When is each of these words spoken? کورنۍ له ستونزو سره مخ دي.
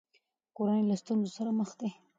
کورنۍ 0.55 0.81
له 0.89 0.95
ستونزو 1.01 1.29
سره 1.37 1.51
مخ 1.59 1.69
دي. 1.79 1.89